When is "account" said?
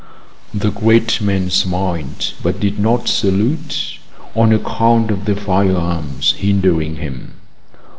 4.51-5.11